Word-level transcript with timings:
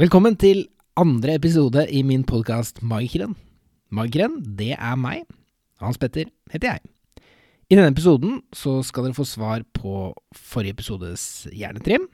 Velkommen 0.00 0.32
til 0.40 0.62
andre 0.96 1.34
episode 1.36 1.82
i 1.92 1.98
min 2.00 2.22
podkast 2.24 2.78
Magikeren. 2.80 3.34
Magikeren, 3.92 4.38
det 4.56 4.70
er 4.72 4.94
meg. 4.96 5.26
Hans 5.76 6.00
Petter 6.00 6.30
heter 6.48 6.70
jeg. 6.70 6.80
I 7.68 7.76
denne 7.76 7.90
episoden 7.92 8.38
så 8.56 8.78
skal 8.86 9.04
dere 9.04 9.18
få 9.18 9.26
svar 9.28 9.66
på 9.76 10.14
forrige 10.32 10.78
episodes 10.78 11.26
hjernetrim, 11.52 12.08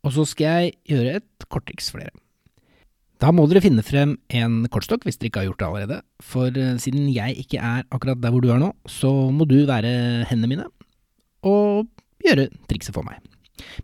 og 0.00 0.16
så 0.16 0.24
skal 0.32 0.48
jeg 0.48 0.72
gjøre 0.94 1.18
et 1.20 1.46
korttriks 1.52 1.92
for 1.92 2.00
dere. 2.00 2.16
Da 3.20 3.34
må 3.36 3.44
dere 3.52 3.66
finne 3.66 3.84
frem 3.84 4.16
en 4.32 4.62
kortstokk 4.72 5.04
hvis 5.04 5.20
dere 5.20 5.28
ikke 5.28 5.44
har 5.44 5.50
gjort 5.50 5.60
det 5.60 5.68
allerede, 5.68 6.02
for 6.24 6.56
eh, 6.56 6.74
siden 6.80 7.12
jeg 7.12 7.36
ikke 7.44 7.60
er 7.60 7.84
akkurat 7.92 8.24
der 8.24 8.32
hvor 8.32 8.40
du 8.40 8.48
er 8.48 8.64
nå, 8.64 8.72
så 8.88 9.12
må 9.28 9.44
du 9.44 9.58
være 9.68 10.24
hendene 10.32 10.54
mine 10.56 10.72
og 11.44 11.84
gjøre 12.24 12.48
trikset 12.64 12.96
for 12.96 13.04
meg. 13.04 13.20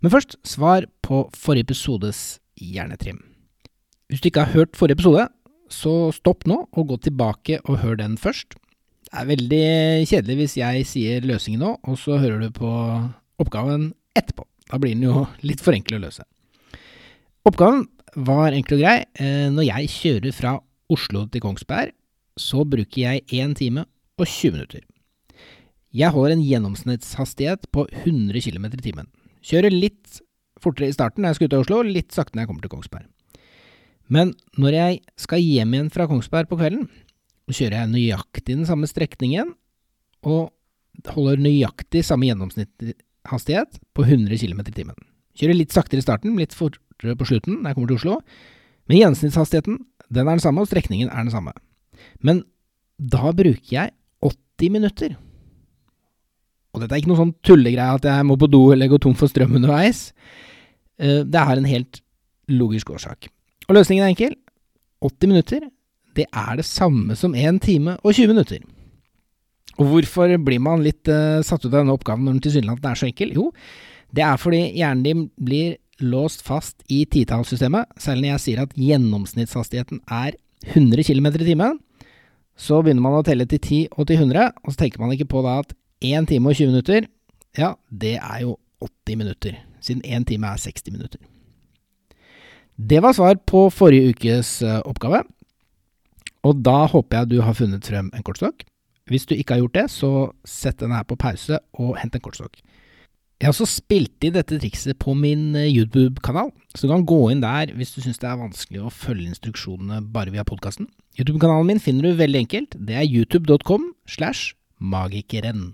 Men 0.01 0.09
først, 0.09 0.39
svar 0.41 0.89
på 1.05 1.27
forrige 1.37 1.69
episodes 1.69 2.41
hjernetrim. 2.61 3.19
Hvis 4.11 4.21
du 4.21 4.29
ikke 4.29 4.45
har 4.45 4.55
hørt 4.55 4.77
forrige 4.77 4.99
episode, 4.99 5.27
så 5.71 5.93
stopp 6.15 6.45
nå 6.49 6.65
og 6.71 6.89
gå 6.89 6.97
tilbake 7.07 7.61
og 7.65 7.79
hør 7.83 7.97
den 7.99 8.17
først. 8.19 8.57
Det 9.07 9.19
er 9.19 9.27
veldig 9.27 9.65
kjedelig 10.07 10.37
hvis 10.39 10.57
jeg 10.59 10.87
sier 10.87 11.25
løsningen 11.27 11.63
nå, 11.63 11.71
og 11.83 11.97
så 11.99 12.19
hører 12.21 12.43
du 12.45 12.49
på 12.55 12.71
oppgaven 13.41 13.89
etterpå. 14.15 14.45
Da 14.71 14.79
blir 14.79 14.95
den 14.95 15.07
jo 15.07 15.25
litt 15.47 15.63
for 15.63 15.75
enkel 15.75 15.99
å 15.99 16.03
løse. 16.05 16.23
Oppgaven 17.47 17.87
var 18.27 18.53
enkel 18.55 18.77
og 18.77 18.83
grei. 18.83 18.97
Eh, 19.19 19.47
Når 19.51 19.67
jeg 19.67 19.91
kjører 19.95 20.35
fra 20.35 20.55
Oslo 20.91 21.25
til 21.31 21.43
Kongsberg, 21.43 21.95
så 22.39 22.63
bruker 22.67 22.99
jeg 23.01 23.23
1 23.31 23.55
time 23.59 23.85
og 24.19 24.27
20 24.27 24.55
minutter. 24.55 24.83
Jeg 25.91 26.13
holder 26.15 26.37
en 26.37 26.43
gjennomsnittshastighet 26.45 27.65
på 27.75 27.83
100 28.03 28.39
km 28.45 28.69
i 28.71 28.83
timen. 28.83 29.09
Kjører 29.43 29.73
litt 29.73 30.21
fortere 30.63 30.91
i 30.91 30.95
starten 30.95 31.23
når 31.23 31.33
jeg 31.33 31.39
skal 31.39 31.49
ut 31.49 31.57
av 31.57 31.65
Oslo, 31.65 31.81
litt 31.85 32.15
sakte 32.15 32.35
når 32.35 32.45
jeg 32.45 32.51
kommer 32.51 32.65
til 32.65 32.73
Kongsberg. 32.73 33.07
Men 34.11 34.33
når 34.59 34.75
jeg 34.75 34.99
skal 35.19 35.43
hjem 35.43 35.75
igjen 35.75 35.91
fra 35.93 36.07
Kongsberg 36.09 36.49
på 36.49 36.59
kvelden, 36.59 36.89
kjører 37.51 37.81
jeg 37.81 37.91
nøyaktig 37.91 38.55
den 38.55 38.67
samme 38.67 38.87
strekningen, 38.87 39.53
og 40.27 40.51
holder 41.11 41.41
nøyaktig 41.41 42.03
samme 42.05 42.27
gjennomsnittshastighet 42.27 43.79
på 43.95 44.05
100 44.05 44.37
km 44.37 44.61
i 44.65 44.75
timen. 44.75 44.97
Kjører 45.37 45.57
litt 45.57 45.73
saktere 45.73 46.03
i 46.03 46.05
starten, 46.05 46.35
litt 46.39 46.55
fortere 46.55 47.15
på 47.17 47.27
slutten 47.29 47.61
når 47.61 47.71
jeg 47.71 47.79
kommer 47.79 47.91
til 47.91 48.01
Oslo, 48.01 48.19
men 48.89 48.99
gjennomsnittshastigheten 48.99 49.79
den 50.11 50.27
er 50.27 50.35
den 50.35 50.43
samme, 50.43 50.63
og 50.63 50.67
strekningen 50.67 51.09
er 51.09 51.23
den 51.23 51.31
samme. 51.31 51.53
Men 52.19 52.43
da 52.99 53.31
bruker 53.31 53.71
jeg 53.71 53.93
80 54.21 54.73
minutter. 54.75 55.15
Dette 56.81 56.97
er 56.97 57.03
ikke 57.03 57.11
noe 57.13 57.21
sånn 57.21 57.35
tullegreie 57.45 57.99
at 57.99 58.07
jeg 58.09 58.27
må 58.27 58.37
på 58.39 58.49
do 58.51 58.63
eller 58.73 58.91
gå 58.91 58.99
tom 59.01 59.15
for 59.17 59.31
strøm 59.31 59.55
underveis. 59.59 60.09
Eh, 60.99 61.21
Det 61.23 61.45
har 61.47 61.57
en 61.57 61.69
helt 61.69 62.01
logisk 62.51 62.91
årsak. 62.91 63.29
Og 63.69 63.77
løsningen 63.77 64.03
er 64.05 64.13
enkel. 64.13 64.35
80 65.01 65.31
minutter, 65.31 65.63
det 66.15 66.27
er 66.29 66.57
det 66.59 66.65
samme 66.67 67.15
som 67.17 67.33
1 67.33 67.61
time 67.63 67.97
og 68.03 68.13
20 68.13 68.27
minutter. 68.33 68.59
Og 69.79 69.87
hvorfor 69.87 70.33
blir 70.43 70.59
man 70.61 70.83
litt 70.83 71.07
uh, 71.09 71.41
satt 71.41 71.63
ut 71.63 71.71
av 71.71 71.79
denne 71.79 71.95
oppgaven 71.95 72.25
når 72.25 72.35
den 72.35 72.43
tilsynelatende 72.45 72.91
er 72.91 72.99
så 72.99 73.07
enkel? 73.07 73.31
Jo, 73.33 73.47
det 74.13 74.25
er 74.27 74.37
fordi 74.37 74.59
hjernen 74.77 75.05
din 75.05 75.23
blir 75.39 75.77
låst 76.01 76.43
fast 76.45 76.83
i 76.89 77.05
titallssystemet, 77.05 77.93
Selv 77.97 78.21
når 78.21 78.33
jeg 78.33 78.43
sier 78.45 78.61
at 78.63 78.75
gjennomsnittshastigheten 78.75 80.01
er 80.09 80.35
100 80.73 81.05
km 81.07 81.27
i 81.31 81.45
timen. 81.45 81.79
Så 82.57 82.81
begynner 82.83 83.01
man 83.05 83.17
å 83.17 83.25
telle 83.25 83.47
til 83.49 83.59
10 83.61 83.97
og 83.97 84.07
til 84.09 84.19
100, 84.19 84.51
og 84.65 84.73
så 84.73 84.83
tenker 84.83 85.01
man 85.01 85.13
ikke 85.15 85.29
på 85.31 85.41
da 85.45 85.59
at 85.63 85.73
1 86.01 86.27
time 86.29 86.49
og 86.49 86.57
20 86.57 86.71
minutter, 86.73 87.07
ja, 87.57 87.73
det 87.89 88.15
er 88.17 88.41
jo 88.45 88.57
80 88.81 89.19
minutter, 89.21 89.59
siden 89.81 90.01
1 90.05 90.27
time 90.27 90.47
er 90.47 90.57
60 90.57 90.91
minutter. 90.91 91.21
Det 92.77 93.01
var 93.03 93.13
svar 93.13 93.37
på 93.45 93.67
forrige 93.69 94.15
ukes 94.15 94.61
eh, 94.65 94.81
oppgave, 94.85 95.23
og 96.41 96.61
da 96.65 96.87
håper 96.89 97.19
jeg 97.19 97.29
du 97.29 97.41
har 97.45 97.53
funnet 97.53 97.85
frem 97.85 98.09
en 98.15 98.25
kortstokk. 98.25 98.63
Hvis 99.11 99.27
du 99.27 99.35
ikke 99.35 99.55
har 99.57 99.61
gjort 99.61 99.77
det, 99.77 99.87
så 99.91 100.11
sett 100.47 100.79
den 100.79 100.93
her 100.95 101.03
på 101.03 101.17
pause 101.19 101.59
og 101.77 101.97
hent 101.99 102.15
en 102.15 102.23
kortstokk. 102.23 102.61
Jeg 103.41 103.47
har 103.49 103.55
også 103.55 103.65
spilt 103.65 104.25
i 104.25 104.29
dette 104.29 104.59
trikset 104.61 104.99
på 105.01 105.15
min 105.17 105.55
eh, 105.57 105.69
YouTube-kanal, 105.69 106.51
så 106.75 106.85
du 106.85 106.91
kan 106.93 107.05
gå 107.09 107.19
inn 107.33 107.41
der 107.41 107.73
hvis 107.73 107.93
du 107.95 108.01
syns 108.03 108.21
det 108.21 108.29
er 108.29 108.37
vanskelig 108.37 108.83
å 108.85 108.93
følge 108.93 109.31
instruksjonene 109.31 110.03
bare 110.13 110.33
via 110.33 110.45
podkasten. 110.45 110.89
YouTube-kanalen 111.17 111.71
min 111.71 111.81
finner 111.81 112.05
du 112.05 112.19
veldig 112.19 112.43
enkelt. 112.45 112.77
Det 112.77 112.97
er 112.97 113.09
youtube.com 113.09 113.91
slash 114.05 114.53
magikeren. 114.77 115.71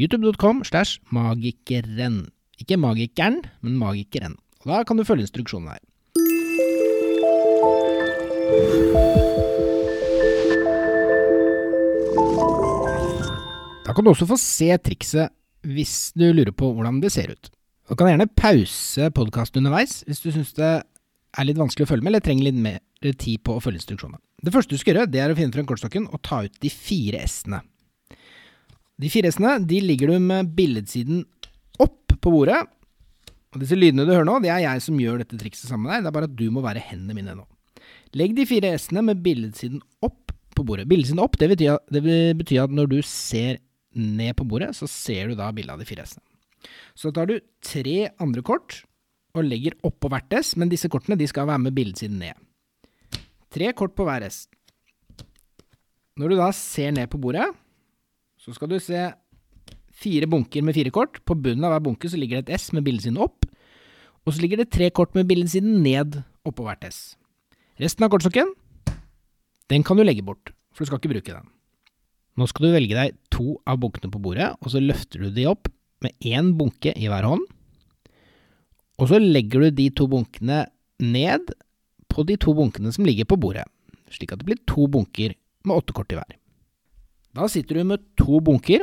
youtube.com 0.00 0.64
slash 0.64 1.00
magikeren. 1.12 2.30
Ikke 2.60 2.78
magikeren, 2.80 3.42
men 3.60 3.76
magikeren. 3.80 4.38
Og 4.64 4.72
da 4.72 4.82
kan 4.84 4.96
du 4.96 5.04
følge 5.04 5.26
instruksjonene 5.28 5.76
her. 5.76 5.84
Da 13.86 13.94
kan 13.94 14.06
du 14.06 14.12
også 14.12 14.28
få 14.30 14.38
se 14.40 14.70
trikset 14.78 15.32
hvis 15.66 16.12
du 16.16 16.30
lurer 16.30 16.54
på 16.56 16.70
hvordan 16.72 17.00
det 17.02 17.12
ser 17.12 17.32
ut. 17.34 17.50
Du 17.90 17.96
kan 17.98 18.12
gjerne 18.12 18.30
pause 18.38 19.10
podkasten 19.16 19.64
underveis 19.64 20.04
hvis 20.06 20.22
du 20.22 20.30
syns 20.30 20.54
det 20.56 20.70
er 20.80 21.46
litt 21.46 21.58
vanskelig 21.58 21.88
å 21.88 21.90
følge 21.90 22.06
med, 22.06 22.12
eller 22.12 22.24
trenger 22.24 22.46
litt 22.46 22.60
mer 22.62 22.78
tid 23.18 23.42
på 23.46 23.56
å 23.56 23.62
følge 23.62 23.82
instruksjonene. 23.82 24.20
Det 24.40 24.52
første 24.54 24.74
du 24.74 24.80
skal 24.80 24.94
gjøre, 24.94 25.10
det 25.10 25.20
er 25.22 25.32
å 25.32 25.36
finne 25.38 25.52
frem 25.54 25.66
kortstokken 25.68 26.06
og 26.08 26.22
ta 26.26 26.44
ut 26.46 26.56
de 26.62 26.70
fire 26.72 27.20
S-ene. 27.26 27.60
De 29.00 29.08
fire 29.12 29.30
S-ene 29.32 29.56
de 29.64 29.78
ligger 29.84 30.12
du 30.12 30.18
med 30.22 30.50
billedsiden 30.56 31.22
opp 31.80 32.12
på 32.20 32.32
bordet. 32.32 32.60
Og 33.50 33.62
disse 33.62 33.78
lydene 33.78 34.04
du 34.06 34.12
hører 34.12 34.28
nå, 34.28 34.36
det 34.44 34.52
er 34.52 34.64
jeg 34.66 34.82
som 34.84 34.98
gjør 35.00 35.22
dette 35.22 35.38
trikset 35.40 35.70
sammen 35.70 35.88
med 35.88 35.94
deg. 35.94 36.04
Det 36.04 36.10
er 36.10 36.16
bare 36.18 36.28
at 36.28 36.36
du 36.38 36.46
må 36.52 36.62
være 36.64 36.82
hendene 36.90 37.16
mine 37.16 37.36
nå. 37.38 37.46
Legg 38.18 38.34
de 38.36 38.46
fire 38.48 38.74
S-ene 38.76 39.02
med 39.06 39.22
billedsiden 39.24 39.80
opp 40.04 40.34
på 40.56 40.66
bordet. 40.66 40.88
Billedsiden 40.90 41.22
opp, 41.22 41.38
det 41.40 41.48
betyr, 41.54 41.78
det 41.94 42.02
betyr 42.38 42.66
at 42.66 42.74
når 42.74 42.90
du 42.92 42.98
ser 43.06 43.62
ned 43.96 44.36
på 44.38 44.46
bordet, 44.46 44.74
så 44.76 44.86
ser 44.90 45.30
du 45.30 45.38
da 45.38 45.48
bildet 45.54 45.74
av 45.74 45.82
de 45.82 45.88
fire 45.88 46.04
S-ene. 46.06 46.26
Så 46.98 47.10
tar 47.16 47.30
du 47.30 47.38
tre 47.64 48.10
andre 48.20 48.44
kort 48.44 48.82
og 49.34 49.46
legger 49.46 49.78
oppå 49.86 50.10
hvert 50.12 50.34
S, 50.42 50.52
men 50.60 50.70
disse 50.70 50.90
kortene 50.92 51.18
de 51.18 51.28
skal 51.30 51.48
være 51.48 51.64
med 51.64 51.74
billedsiden 51.74 52.20
ned. 52.20 52.36
Tre 53.50 53.72
kort 53.78 53.96
på 53.98 54.04
hver 54.06 54.26
S. 54.28 54.44
Når 56.20 56.30
du 56.30 56.38
da 56.38 56.50
ser 56.54 56.92
ned 56.94 57.08
på 57.10 57.18
bordet, 57.22 57.48
så 58.40 58.54
skal 58.56 58.70
du 58.72 58.78
se 58.80 59.10
fire 60.00 60.28
bunker 60.30 60.64
med 60.64 60.76
fire 60.76 60.92
kort. 60.94 61.20
På 61.28 61.36
bunnen 61.36 61.66
av 61.66 61.74
hver 61.74 61.84
bunke 61.90 62.08
så 62.08 62.20
ligger 62.20 62.40
det 62.40 62.48
et 62.48 62.60
S 62.60 62.70
med 62.76 62.86
bildesiden 62.86 63.20
opp, 63.20 63.44
og 64.24 64.32
så 64.32 64.42
ligger 64.42 64.62
det 64.62 64.70
tre 64.72 64.90
kort 64.94 65.14
med 65.16 65.28
bildesiden 65.28 65.80
ned 65.84 66.22
oppå 66.48 66.64
hvert 66.64 66.84
S. 66.88 67.00
Resten 67.80 68.04
av 68.04 68.12
kortstokken, 68.12 68.52
den 69.72 69.84
kan 69.86 69.96
du 69.96 70.04
legge 70.04 70.24
bort, 70.24 70.52
for 70.72 70.84
du 70.84 70.90
skal 70.90 71.00
ikke 71.00 71.12
bruke 71.14 71.36
den. 71.36 71.48
Nå 72.38 72.46
skal 72.48 72.66
du 72.66 72.74
velge 72.74 72.96
deg 72.96 73.16
to 73.32 73.58
av 73.68 73.80
bunkene 73.82 74.12
på 74.12 74.22
bordet, 74.22 74.50
og 74.60 74.72
så 74.72 74.82
løfter 74.82 75.24
du 75.24 75.34
de 75.34 75.48
opp 75.50 75.68
med 76.04 76.16
én 76.24 76.54
bunke 76.56 76.94
i 76.96 77.08
hver 77.12 77.26
hånd. 77.28 77.44
Og 79.00 79.08
så 79.10 79.20
legger 79.20 79.66
du 79.66 79.76
de 79.76 79.88
to 79.96 80.06
bunkene 80.08 80.64
ned 81.00 81.52
på 82.10 82.24
de 82.28 82.36
to 82.40 82.54
bunkene 82.56 82.92
som 82.92 83.06
ligger 83.08 83.28
på 83.28 83.38
bordet, 83.40 83.66
slik 84.12 84.32
at 84.32 84.40
det 84.40 84.48
blir 84.48 84.60
to 84.68 84.88
bunker 84.92 85.36
med 85.64 85.76
åtte 85.76 85.96
kort 85.96 86.12
i 86.12 86.18
hver. 86.18 86.39
Da 87.36 87.46
sitter 87.50 87.78
du 87.78 87.84
med 87.92 88.02
to 88.18 88.40
bunker. 88.42 88.82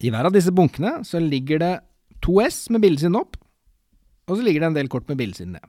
I 0.00 0.12
hver 0.12 0.28
av 0.28 0.34
disse 0.34 0.52
bunkene 0.52 1.00
så 1.08 1.20
ligger 1.22 1.62
det 1.62 1.72
to 2.24 2.38
S 2.44 2.66
med 2.72 2.82
bildesiden 2.84 3.16
opp, 3.16 3.38
og 4.28 4.36
så 4.36 4.44
ligger 4.44 4.64
det 4.64 4.68
en 4.70 4.76
del 4.76 4.90
kort 4.92 5.08
med 5.08 5.18
bildesiden 5.20 5.56
ned. 5.56 5.64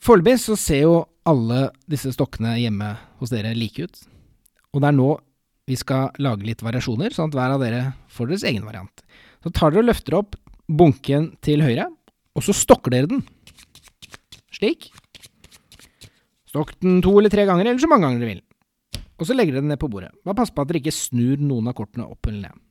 Foreløpig 0.00 0.38
så 0.40 0.56
ser 0.60 0.84
jo 0.86 0.96
alle 1.26 1.66
disse 1.90 2.12
stokkene 2.14 2.54
hjemme 2.60 2.94
hos 3.20 3.32
dere 3.32 3.54
like 3.56 3.84
ut, 3.84 4.02
og 4.72 4.82
det 4.82 4.90
er 4.92 4.96
nå 4.96 5.10
vi 5.66 5.76
skal 5.76 6.12
lage 6.22 6.46
litt 6.46 6.62
variasjoner, 6.62 7.10
sånn 7.10 7.32
at 7.32 7.36
hver 7.36 7.56
av 7.56 7.62
dere 7.64 7.80
får 8.12 8.30
deres 8.30 8.44
egen 8.46 8.66
variant. 8.68 9.02
Så 9.42 9.50
tar 9.50 9.72
dere 9.74 9.82
og 9.82 9.88
løfter 9.90 10.14
opp 10.20 10.36
bunken 10.70 11.32
til 11.44 11.64
høyre, 11.64 11.88
og 12.38 12.44
så 12.46 12.54
stokker 12.54 12.94
dere 12.94 13.10
den. 13.10 13.24
Slik. 14.54 14.92
Stokk 16.46 16.76
den 16.84 17.00
to 17.04 17.16
eller 17.18 17.32
tre 17.32 17.48
ganger, 17.48 17.66
eller 17.66 17.82
så 17.82 17.90
mange 17.90 18.06
ganger 18.06 18.22
dere 18.22 18.36
vil. 18.36 18.44
Og 19.16 19.28
så 19.28 19.36
legger 19.36 19.56
dere 19.56 19.64
den 19.64 19.72
ned 19.72 19.80
på 19.80 19.88
bordet. 19.90 20.12
Bare 20.26 20.36
pass 20.36 20.52
på 20.52 20.62
at 20.62 20.70
dere 20.70 20.82
ikke 20.82 20.94
snur 20.94 21.40
noen 21.40 21.70
av 21.70 21.76
kortene 21.78 22.08
opp 22.08 22.28
eller 22.28 22.50
ned. 22.50 22.62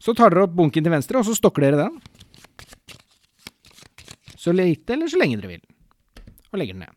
Så 0.00 0.14
tar 0.16 0.32
dere 0.32 0.48
opp 0.48 0.56
bunken 0.56 0.84
til 0.84 0.92
venstre, 0.92 1.20
og 1.20 1.28
så 1.28 1.36
stokker 1.36 1.66
dere 1.66 1.84
den. 1.84 1.98
Så 4.40 4.54
lite 4.56 4.96
eller 4.96 5.10
så 5.12 5.20
lenge 5.20 5.38
dere 5.38 5.52
vil. 5.52 5.64
Og 6.50 6.58
legger 6.58 6.74
den 6.74 6.86
ned. 6.86 6.96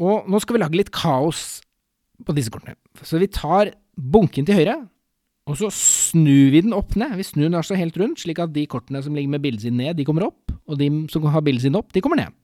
Og 0.00 0.30
nå 0.32 0.40
skal 0.40 0.56
vi 0.56 0.62
lage 0.62 0.80
litt 0.80 0.92
kaos 0.94 1.60
på 2.24 2.34
disse 2.36 2.52
kortene. 2.52 2.78
Så 3.04 3.20
vi 3.20 3.28
tar 3.32 3.74
bunken 4.00 4.48
til 4.48 4.56
høyre, 4.56 4.78
og 5.50 5.58
så 5.60 5.68
snur 5.74 6.50
vi 6.54 6.62
den 6.64 6.74
opp 6.76 6.96
ned. 6.98 7.16
Vi 7.18 7.26
snur 7.26 7.48
den 7.48 7.58
altså 7.58 7.76
helt 7.78 7.96
rundt, 8.00 8.22
slik 8.22 8.40
at 8.42 8.52
de 8.54 8.64
kortene 8.70 9.02
som 9.04 9.16
ligger 9.16 9.34
med 9.34 9.44
bildet 9.44 9.66
sitt 9.66 9.76
ned, 9.76 9.96
de 9.98 10.06
kommer 10.08 10.28
opp, 10.30 10.52
og 10.64 10.78
de 10.80 10.88
som 11.12 11.26
har 11.28 11.44
bildet 11.44 11.66
sitt 11.66 11.76
opp, 11.76 11.90
de 11.92 12.02
kommer 12.04 12.22
ned. 12.22 12.36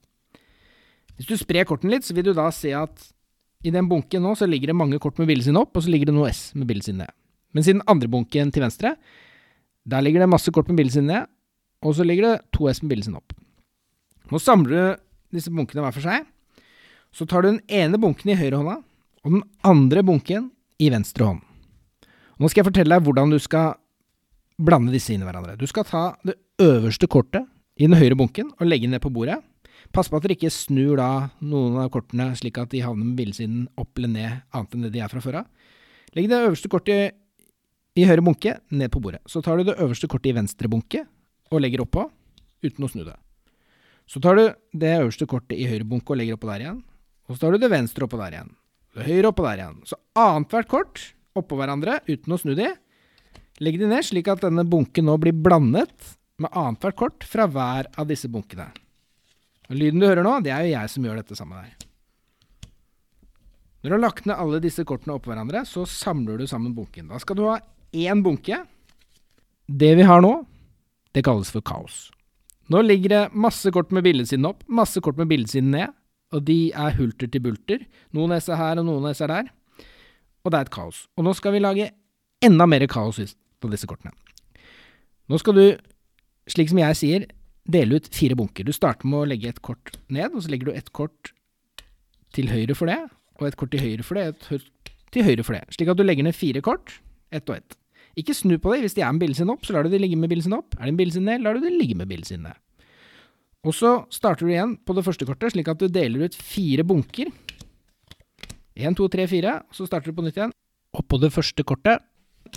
Hvis 1.17 1.29
du 1.31 1.37
sprer 1.39 1.65
kortene 1.65 1.95
litt, 1.95 2.05
så 2.05 2.13
vil 2.13 2.27
du 2.27 2.33
da 2.37 2.49
se 2.53 2.73
at 2.77 3.07
i 3.65 3.73
den 3.73 3.87
bunken 3.89 4.21
nå 4.23 4.35
så 4.37 4.47
ligger 4.49 4.71
det 4.71 4.77
mange 4.77 4.99
kort 5.01 5.17
med 5.17 5.29
bildesiden 5.29 5.59
opp, 5.59 5.73
og 5.75 5.83
så 5.83 5.91
ligger 5.91 6.11
det 6.11 6.17
noe 6.17 6.29
S 6.29 6.51
med 6.57 6.67
bildesiden 6.69 7.01
ned. 7.03 7.13
Mens 7.55 7.69
i 7.69 7.73
den 7.73 7.85
andre 7.89 8.09
bunken 8.11 8.51
til 8.53 8.63
venstre, 8.65 8.93
der 9.87 10.03
ligger 10.03 10.23
det 10.23 10.29
masse 10.29 10.51
kort 10.53 10.69
med 10.69 10.77
bildesiden 10.81 11.09
ned, 11.09 11.29
og 11.85 11.95
så 11.97 12.05
ligger 12.05 12.27
det 12.27 12.35
to 12.55 12.69
S 12.69 12.83
med 12.83 12.93
bildesiden 12.93 13.17
opp. 13.19 13.33
Nå 14.31 14.41
samler 14.43 14.73
du 14.75 15.37
disse 15.37 15.53
bunkene 15.53 15.83
hver 15.85 15.95
for 15.95 16.05
seg. 16.05 16.27
Så 17.15 17.25
tar 17.25 17.43
du 17.43 17.53
den 17.53 17.63
ene 17.71 17.99
bunken 18.01 18.33
i 18.33 18.37
høyre 18.37 18.59
hånda, 18.59 18.77
og 19.25 19.33
den 19.33 19.43
andre 19.65 20.03
bunken 20.05 20.51
i 20.83 20.91
venstre 20.93 21.25
hånd. 21.31 21.43
Nå 22.37 22.49
skal 22.51 22.61
jeg 22.61 22.69
fortelle 22.69 22.93
deg 22.93 23.05
hvordan 23.07 23.31
du 23.33 23.39
skal 23.41 23.77
blande 24.61 24.93
disse 24.93 25.13
inn 25.13 25.23
i 25.23 25.27
hverandre. 25.27 25.57
Du 25.57 25.65
skal 25.69 25.85
ta 25.87 26.03
det 26.27 26.37
øverste 26.61 27.09
kortet 27.09 27.47
i 27.77 27.87
den 27.87 27.97
høyre 27.97 28.17
bunken 28.17 28.51
og 28.57 28.69
legge 28.69 28.89
ned 28.89 29.01
på 29.01 29.11
bordet. 29.13 29.39
Pass 29.95 30.09
på 30.11 30.17
at 30.17 30.25
dere 30.25 30.35
ikke 30.37 30.51
snur 30.53 30.97
da 30.99 31.29
noen 31.41 31.77
av 31.81 31.91
kortene 31.93 32.29
slik 32.37 32.59
at 32.61 32.71
de 32.73 32.83
havner 32.85 33.05
med 33.05 33.17
bilsiden 33.19 33.67
opp 33.79 33.97
eller 33.97 34.11
ned, 34.13 34.41
annet 34.53 34.75
enn 34.75 34.85
det 34.87 34.93
de 34.95 35.03
er 35.03 35.11
fra 35.11 35.23
før 35.23 35.41
av. 35.41 35.47
Legg 36.17 36.29
det 36.31 36.41
øverste 36.47 36.71
kortet 36.71 37.17
i 37.97 38.05
høyre 38.05 38.23
bunke 38.25 38.57
ned 38.69 38.91
på 38.93 39.01
bordet. 39.01 39.23
Så 39.29 39.41
tar 39.45 39.57
du 39.57 39.65
det 39.67 39.77
øverste 39.77 40.09
kortet 40.11 40.31
i 40.31 40.37
venstre 40.37 40.69
bunke 40.71 41.03
og 41.51 41.63
legger 41.63 41.83
oppå, 41.83 42.05
uten 42.65 42.85
å 42.85 42.91
snu 42.91 43.03
det. 43.07 43.15
Så 44.07 44.21
tar 44.23 44.37
du 44.37 44.43
det 44.77 44.93
øverste 45.01 45.27
kortet 45.29 45.57
i 45.57 45.67
høyre 45.67 45.87
bunke 45.87 46.13
og 46.13 46.21
legger 46.21 46.37
oppå 46.37 46.49
der 46.51 46.63
igjen. 46.63 46.81
Og 47.27 47.35
så 47.35 47.43
tar 47.43 47.55
du 47.55 47.63
det 47.63 47.71
venstre 47.73 48.07
oppå 48.07 48.19
der 48.21 48.37
igjen. 48.37 48.51
Det 48.95 49.07
høyre 49.07 49.31
oppå 49.31 49.45
der 49.45 49.63
igjen. 49.63 49.79
Så 49.87 49.99
annethvert 50.17 50.69
kort 50.71 51.03
oppå 51.37 51.57
hverandre 51.59 51.99
uten 52.07 52.33
å 52.33 52.39
snu 52.39 52.53
de. 52.57 52.71
Legg 53.63 53.79
de 53.81 53.89
ned 53.89 54.05
slik 54.05 54.29
at 54.31 54.45
denne 54.45 54.65
bunken 54.67 55.09
nå 55.09 55.17
blir 55.21 55.35
blandet 55.35 56.13
med 56.41 56.53
annethvert 56.53 56.97
kort 56.97 57.25
fra 57.27 57.47
hver 57.49 57.89
av 57.97 58.07
disse 58.09 58.29
bunkene. 58.31 58.69
Lyden 59.73 59.99
du 59.99 60.07
hører 60.07 60.23
nå, 60.23 60.37
det 60.45 60.53
er 60.55 60.63
jo 60.63 60.73
jeg 60.75 60.91
som 60.93 61.07
gjør 61.07 61.19
dette 61.19 61.35
sammen 61.35 61.57
med 61.57 61.67
deg. 61.67 61.87
Når 63.83 63.89
du 63.89 63.95
har 63.95 64.03
lagt 64.03 64.27
ned 64.27 64.39
alle 64.39 64.59
disse 64.63 64.83
kortene 64.87 65.15
oppå 65.17 65.31
hverandre, 65.31 65.63
så 65.67 65.83
samler 65.87 66.39
du 66.39 66.47
sammen 66.49 66.75
bunken. 66.75 67.09
Da 67.11 67.19
skal 67.23 67.37
du 67.37 67.43
ha 67.47 67.57
én 67.95 68.23
bunke. 68.25 68.61
Det 69.67 69.91
vi 69.99 70.05
har 70.07 70.23
nå, 70.23 70.33
det 71.15 71.25
kalles 71.27 71.51
for 71.53 71.65
kaos. 71.65 72.07
Nå 72.71 72.81
ligger 72.83 73.13
det 73.13 73.21
masse 73.35 73.71
kort 73.71 73.93
med 73.95 74.03
bildesiden 74.07 74.47
opp, 74.49 74.65
masse 74.67 74.99
kort 75.03 75.19
med 75.19 75.29
bildesiden 75.31 75.71
ned, 75.75 75.93
og 76.35 76.43
de 76.47 76.73
er 76.75 76.97
hulter 76.97 77.29
til 77.31 77.43
bulter. 77.43 77.85
Noen 78.15 78.33
av 78.33 78.41
disse 78.41 78.57
her, 78.59 78.79
og 78.79 78.87
noen 78.87 79.07
av 79.07 79.15
disse 79.15 79.29
der. 79.31 79.51
Og 80.43 80.51
det 80.51 80.59
er 80.59 80.67
et 80.67 80.73
kaos. 80.73 81.05
Og 81.15 81.27
nå 81.27 81.35
skal 81.35 81.55
vi 81.55 81.63
lage 81.63 81.91
enda 82.43 82.67
mer 82.67 82.83
kaos 82.91 83.21
på 83.59 83.71
disse 83.71 83.87
kortene. 83.87 84.11
Nå 85.27 85.39
skal 85.39 85.55
du, 85.55 85.65
slik 86.51 86.71
som 86.71 86.79
jeg 86.79 86.99
sier, 86.99 87.27
dele 87.67 87.99
ut 87.99 88.09
fire 88.15 88.37
bunker. 88.39 88.67
Du 88.67 88.73
starter 88.75 89.07
med 89.09 89.19
å 89.19 89.27
legge 89.29 89.51
et 89.51 89.61
kort 89.65 89.97
ned, 90.07 90.33
og 90.33 90.43
så 90.43 90.53
legger 90.53 90.69
du 90.69 90.77
et 90.77 90.91
kort 90.95 91.33
til 92.35 92.51
høyre 92.51 92.75
for 92.77 92.91
det, 92.91 92.99
og 93.39 93.49
et 93.49 93.57
kort 93.59 93.73
til 93.73 93.83
høyre 93.83 94.05
for 94.05 94.19
det, 94.19 94.29
et 94.31 94.47
kort 94.47 94.93
til 95.15 95.27
høyre 95.27 95.45
for 95.45 95.57
det. 95.57 95.63
Slik 95.75 95.91
at 95.91 95.99
du 95.99 96.05
legger 96.05 96.27
ned 96.27 96.35
fire 96.37 96.63
kort, 96.63 96.99
ett 97.33 97.49
og 97.49 97.59
ett. 97.59 97.77
Ikke 98.17 98.33
snu 98.33 98.55
på 98.57 98.73
dem. 98.73 98.85
Hvis 98.85 98.95
de 98.97 99.03
er 99.05 99.11
med 99.13 99.21
bildet 99.21 99.39
sin 99.41 99.51
opp, 99.53 99.65
så 99.65 99.75
lar 99.75 99.85
du 99.85 99.91
de 99.93 99.99
ligge 100.01 100.17
med 100.17 100.31
bildet 100.31 100.47
sin 100.47 100.55
opp. 100.57 100.73
Er 100.79 100.87
det 100.87 100.93
en 100.95 100.99
bildet 100.99 101.19
sin 101.19 101.27
ned, 101.29 101.43
lar 101.45 101.57
du 101.57 101.61
de 101.61 101.73
ligge 101.73 101.97
med 101.97 102.09
bildet 102.09 102.31
sin 102.31 102.41
ned. 102.47 102.57
Og 103.67 103.75
så 103.75 103.91
starter 104.13 104.47
du 104.47 104.53
igjen 104.53 104.77
på 104.87 104.95
det 104.97 105.03
første 105.05 105.27
kortet, 105.27 105.53
slik 105.53 105.69
at 105.69 105.81
du 105.81 105.89
deler 105.91 106.25
ut 106.25 106.37
fire 106.37 106.85
bunker. 106.87 107.29
Én, 108.77 108.95
to, 108.97 109.07
tre, 109.11 109.25
fire. 109.29 109.59
Så 109.73 109.87
starter 109.89 110.13
du 110.13 110.17
på 110.17 110.25
nytt 110.25 110.37
igjen. 110.37 110.53
Og 110.97 111.05
på 111.05 111.19
det 111.21 111.31
første 111.33 111.65
kortet. 111.67 112.05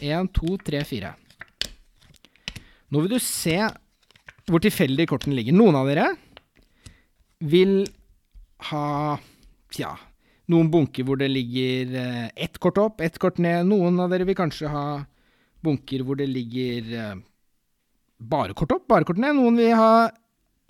Én, 0.01 0.29
to, 0.33 0.57
tre, 0.65 0.83
fire. 0.87 1.15
Nå 2.91 3.05
vil 3.05 3.17
du 3.17 3.21
se 3.23 3.57
hvor 4.51 4.63
tilfeldig 4.63 5.07
kortene 5.11 5.39
ligger. 5.39 5.57
Noen 5.57 5.79
av 5.79 5.89
dere 5.91 6.11
vil 7.51 7.83
ha 8.71 9.19
Tja, 9.71 9.93
noen 10.51 10.67
bunker 10.67 11.07
hvor 11.07 11.21
det 11.21 11.29
ligger 11.31 11.93
eh, 11.95 12.25
ett 12.35 12.57
kort 12.59 12.79
opp, 12.83 13.01
ett 13.07 13.21
kort 13.23 13.37
ned. 13.39 13.69
Noen 13.71 14.01
av 14.03 14.11
dere 14.11 14.27
vil 14.27 14.35
kanskje 14.35 14.67
ha 14.73 15.05
bunker 15.63 16.03
hvor 16.03 16.19
det 16.19 16.27
ligger 16.27 16.89
eh, 16.99 17.21
bare 18.19 18.57
kort 18.59 18.75
opp, 18.75 18.89
bare 18.91 19.07
kort 19.07 19.21
ned. 19.23 19.37
Noen 19.39 19.61
vil 19.61 19.77
ha 19.79 20.11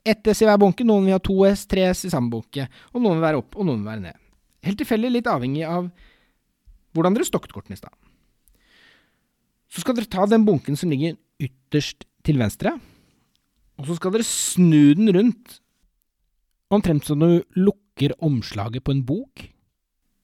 ett 0.04 0.28
S 0.28 0.42
i 0.44 0.48
hver 0.48 0.60
bunke, 0.60 0.84
noen 0.84 1.08
vil 1.08 1.16
ha 1.16 1.22
to 1.24 1.38
S, 1.48 1.64
tre 1.70 1.88
S 1.94 2.04
i 2.04 2.12
samme 2.12 2.28
bunke. 2.32 2.68
Og 2.92 3.00
noen 3.00 3.16
vil 3.16 3.24
være 3.24 3.40
opp, 3.40 3.56
og 3.56 3.66
noen 3.66 3.80
vil 3.80 3.92
være 3.94 4.04
ned. 4.04 4.20
Helt 4.68 4.80
tilfeldig, 4.82 5.14
litt 5.16 5.32
avhengig 5.32 5.64
av 5.64 5.88
hvordan 6.92 7.16
dere 7.16 7.28
stokket 7.28 7.56
kortene 7.56 7.78
i 7.78 7.80
stad. 7.80 7.94
Så 9.70 9.80
skal 9.80 9.96
dere 9.96 10.10
ta 10.10 10.26
den 10.28 10.44
bunken 10.44 10.76
som 10.76 10.92
ligger 10.92 11.16
ytterst 11.40 12.04
til 12.26 12.40
venstre, 12.40 12.74
og 13.80 13.88
så 13.88 13.96
skal 13.96 14.12
dere 14.12 14.26
snu 14.28 14.92
den 14.98 15.08
rundt, 15.16 15.56
omtrent 16.70 17.08
som 17.08 17.22
du 17.22 17.40
lukker 17.56 18.12
omslaget 18.22 18.84
på 18.84 18.92
en 18.92 19.02
bok, 19.08 19.46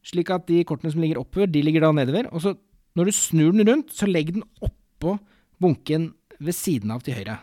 slik 0.06 0.31
at 0.31 0.47
de 0.50 0.61
kortene 0.69 0.93
som 0.93 1.03
ligger 1.03 1.23
oppover, 1.23 1.49
de 1.50 1.64
ligger 1.64 1.87
da 1.87 1.91
nedover, 1.97 2.29
og 2.31 2.44
så 2.44 2.55
når 2.97 3.08
du 3.08 3.17
snur 3.17 3.56
den 3.56 3.67
rundt, 3.69 3.93
så 3.97 4.08
legg 4.08 4.35
den 4.37 4.44
oppå 4.64 5.17
bunken 5.61 6.11
ved 6.37 6.56
siden 6.56 6.93
av 6.93 7.03
til 7.05 7.17
høyre, 7.17 7.41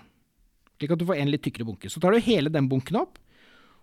slik 0.78 0.94
at 0.94 1.02
du 1.02 1.08
får 1.10 1.20
en 1.20 1.34
litt 1.34 1.44
tykkere 1.46 1.68
bunke. 1.68 1.90
Så 1.90 2.02
tar 2.02 2.14
du 2.14 2.22
hele 2.24 2.54
den 2.54 2.70
bunken 2.70 3.02
opp, 3.02 3.18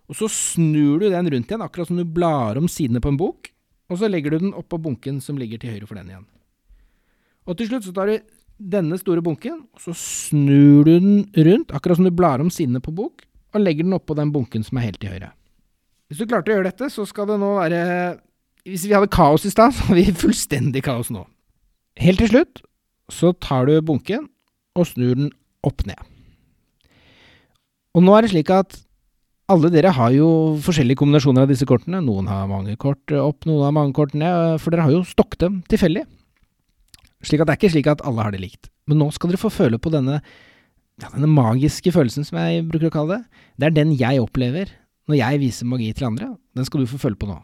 og 0.07 0.17
så 0.17 0.27
snur 0.31 1.03
du 1.03 1.09
den 1.11 1.29
rundt 1.31 1.51
igjen, 1.51 1.63
akkurat 1.63 1.91
som 1.91 1.99
du 1.99 2.07
blar 2.07 2.59
om 2.59 2.71
sidene 2.71 3.03
på 3.03 3.11
en 3.11 3.19
bok, 3.19 3.51
og 3.91 3.99
så 3.99 4.07
legger 4.07 4.33
du 4.33 4.47
den 4.47 4.55
oppå 4.55 4.79
bunken 4.79 5.19
som 5.23 5.39
ligger 5.39 5.59
til 5.59 5.75
høyre 5.75 5.87
for 5.87 5.99
den 5.99 6.11
igjen. 6.11 6.27
Og 7.47 7.57
til 7.59 7.67
slutt 7.67 7.87
så 7.87 7.93
tar 7.95 8.07
du 8.07 8.17
denne 8.71 8.97
store 9.01 9.23
bunken, 9.25 9.63
så 9.81 9.93
snur 9.97 10.85
du 10.87 10.93
den 10.93 11.21
rundt, 11.47 11.73
akkurat 11.73 11.99
som 11.99 12.07
du 12.07 12.13
blar 12.13 12.43
om 12.43 12.51
sidene 12.53 12.81
på 12.83 12.93
bok, 12.95 13.23
og 13.51 13.63
legger 13.63 13.87
den 13.87 13.97
oppå 13.97 14.15
den 14.17 14.31
bunken 14.33 14.63
som 14.63 14.79
er 14.79 14.89
helt 14.89 14.99
til 15.01 15.11
høyre. 15.13 15.31
Hvis 16.11 16.21
du 16.21 16.27
klarte 16.27 16.51
å 16.51 16.57
gjøre 16.57 16.69
dette, 16.69 16.89
så 16.91 17.05
skal 17.07 17.29
det 17.29 17.39
nå 17.39 17.53
være 17.55 17.81
Hvis 18.67 18.83
vi 18.85 18.93
hadde 18.93 19.09
kaos 19.09 19.45
i 19.47 19.51
stad, 19.51 19.73
så 19.75 19.87
har 19.87 19.97
vi 19.97 20.11
fullstendig 20.13 20.83
kaos 20.85 21.09
nå. 21.13 21.25
Helt 21.99 22.21
til 22.21 22.31
slutt 22.31 22.61
så 23.11 23.33
tar 23.43 23.67
du 23.67 23.73
bunken 23.83 24.29
og 24.79 24.87
snur 24.87 25.17
den 25.17 25.31
opp 25.67 25.83
ned. 25.87 25.99
Og 27.97 28.05
nå 28.05 28.13
er 28.15 28.23
det 28.23 28.31
slik 28.31 28.51
at 28.55 28.77
alle 29.51 29.71
dere 29.73 29.91
har 29.91 30.13
jo 30.15 30.27
forskjellige 30.63 31.01
kombinasjoner 31.01 31.43
av 31.43 31.51
disse 31.51 31.67
kortene. 31.67 31.99
Noen 32.05 32.29
har 32.31 32.47
mange 32.47 32.77
kort 32.79 33.11
opp, 33.17 33.43
noen 33.49 33.65
har 33.65 33.75
mange 33.75 33.95
kort 33.97 34.13
ned, 34.15 34.61
for 34.63 34.71
dere 34.71 34.85
har 34.87 34.95
jo 34.95 35.03
stokket 35.07 35.43
dem 35.43 35.57
tilfeldig. 35.71 36.05
Slik 37.25 37.43
at 37.43 37.49
det 37.49 37.53
er 37.53 37.59
ikke 37.59 37.73
slik 37.75 37.89
at 37.91 38.03
alle 38.07 38.25
har 38.25 38.33
det 38.33 38.41
likt. 38.41 38.71
Men 38.89 39.01
nå 39.01 39.09
skal 39.13 39.31
dere 39.31 39.41
få 39.41 39.51
føle 39.53 39.77
på 39.81 39.91
denne, 39.93 40.19
ja, 41.01 41.09
denne 41.13 41.29
magiske 41.29 41.93
følelsen, 41.93 42.25
som 42.27 42.39
jeg 42.41 42.65
bruker 42.69 42.89
å 42.89 42.95
kalle 42.95 43.19
det. 43.19 43.43
Det 43.61 43.69
er 43.69 43.77
den 43.77 43.95
jeg 43.97 44.23
opplever 44.23 44.73
når 45.09 45.19
jeg 45.19 45.41
viser 45.41 45.69
magi 45.69 45.91
til 45.97 46.09
andre. 46.09 46.31
Den 46.57 46.67
skal 46.67 46.81
du 46.81 46.89
få 46.89 47.01
føle 47.01 47.19
på 47.19 47.29
nå. 47.29 47.37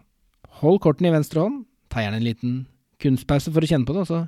Hold 0.61 0.81
kortene 0.81 1.11
i 1.11 1.13
venstre 1.13 1.43
hånd, 1.43 1.65
ta 1.93 2.01
gjerne 2.01 2.21
en 2.21 2.25
liten 2.25 2.55
kunstpause 3.01 3.53
for 3.53 3.61
å 3.61 3.69
kjenne 3.69 3.85
på 3.85 3.93
det, 3.93 4.05
og 4.05 4.09
så 4.09 4.23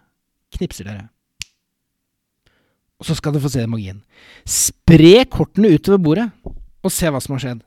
knipser 0.58 0.90
dere. 0.90 1.08
Og 3.00 3.08
så 3.08 3.16
skal 3.18 3.34
dere 3.34 3.46
få 3.46 3.52
se 3.54 3.66
magien. 3.70 4.02
Spre 4.46 5.24
kortene 5.32 5.72
utover 5.74 6.02
bordet, 6.04 6.28
og 6.46 6.94
se 6.94 7.10
hva 7.10 7.22
som 7.24 7.36
har 7.36 7.44
skjedd. 7.44 7.62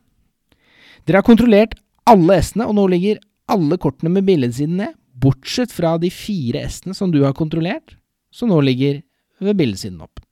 Dere 1.08 1.20
har 1.20 1.26
kontrollert 1.26 1.74
alle 2.08 2.38
S-ene, 2.42 2.68
og 2.68 2.76
nå 2.78 2.86
ligger 2.92 3.22
alle 3.50 3.78
kortene 3.80 4.12
med 4.12 4.26
billedsiden 4.28 4.78
ned, 4.78 4.94
bortsett 5.22 5.72
fra 5.72 5.94
de 6.02 6.10
fire 6.12 6.64
S-ene 6.66 6.96
som 6.96 7.12
du 7.12 7.20
har 7.22 7.36
kontrollert, 7.38 7.96
som 8.34 8.50
nå 8.50 8.58
ligger 8.64 9.02
ved 9.42 9.58
bildesiden 9.58 10.02
opp. 10.02 10.22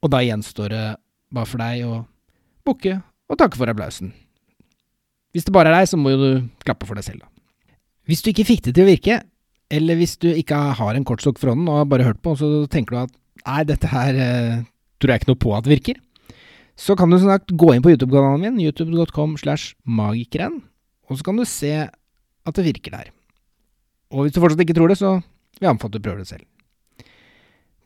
Og 0.00 0.12
da 0.12 0.22
gjenstår 0.24 0.72
det 0.72 0.84
bare 1.30 1.48
for 1.48 1.60
deg 1.62 1.84
å 1.86 2.00
bukke 2.66 2.96
og 3.30 3.38
takke 3.38 3.60
for 3.60 3.70
applausen. 3.70 4.14
Hvis 5.34 5.46
det 5.46 5.54
bare 5.54 5.70
er 5.70 5.80
deg, 5.80 5.90
så 5.90 5.98
må 6.00 6.14
jo 6.14 6.20
du 6.20 6.30
klappe 6.64 6.88
for 6.88 6.98
deg 6.98 7.06
selv, 7.06 7.22
da. 7.22 7.28
Hvis 8.10 8.24
du 8.24 8.32
ikke 8.32 8.48
fikk 8.48 8.64
det 8.66 8.74
til 8.74 8.86
å 8.86 8.90
virke, 8.90 9.20
eller 9.70 9.98
hvis 10.00 10.16
du 10.18 10.30
ikke 10.32 10.58
har 10.80 10.96
en 10.96 11.06
kortstokk 11.06 11.38
for 11.38 11.52
hånden 11.52 11.68
og 11.70 11.82
har 11.84 11.90
bare 11.92 12.06
hørt 12.08 12.22
på, 12.24 12.34
og 12.34 12.40
så 12.40 12.64
tenker 12.72 12.96
du 12.96 13.02
at 13.04 13.12
nei, 13.44 13.60
dette 13.68 13.90
her 13.92 14.16
eh, 14.18 14.62
tror 14.98 15.12
jeg 15.12 15.22
ikke 15.22 15.30
noe 15.30 15.42
på 15.44 15.52
at 15.54 15.70
virker, 15.70 16.00
så 16.80 16.96
kan 16.98 17.12
du 17.12 17.20
sagt 17.22 17.52
gå 17.60 17.74
inn 17.74 17.84
på 17.84 17.92
YouTube-kanalen 17.92 18.42
min, 18.42 18.60
youtube.com 18.64 19.36
slash 19.38 19.76
magikeren, 19.84 20.62
og 21.06 21.20
så 21.20 21.28
kan 21.28 21.38
du 21.38 21.46
se 21.46 21.74
at 22.52 22.60
det 22.60 22.68
virker 22.68 22.96
der. 22.96 23.10
Og 24.10 24.26
hvis 24.26 24.34
du 24.34 24.40
fortsatt 24.42 24.62
ikke 24.64 24.76
tror 24.76 24.90
det, 24.90 24.98
så 24.98 25.16
vil 25.20 25.66
jeg 25.66 25.72
anbefale 25.72 25.94
at 25.94 25.98
du 25.98 26.04
prøver 26.04 26.22
det 26.24 26.30
selv. 26.30 26.46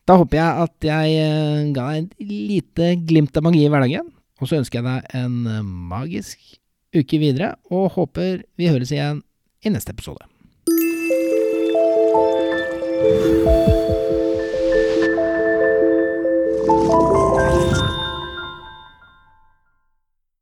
Da 0.05 0.19
håper 0.21 0.37
jeg 0.37 0.65
at 0.65 0.85
jeg 0.85 1.15
eh, 1.23 1.71
ga 1.73 1.87
et 1.97 2.11
lite 2.21 2.91
glimt 3.09 3.37
av 3.37 3.45
magi 3.47 3.63
i 3.65 3.71
hverdagen, 3.73 4.11
og 4.41 4.49
så 4.49 4.59
ønsker 4.59 4.81
jeg 4.81 4.85
deg 4.85 5.17
en 5.17 5.39
eh, 5.49 5.65
magisk 5.95 6.43
uke 6.95 7.19
videre, 7.21 7.55
og 7.73 7.95
håper 7.97 8.43
vi 8.57 8.69
høres 8.69 8.93
igjen 8.93 9.23
i 9.65 9.73
neste 9.73 9.95
episode. 9.95 10.21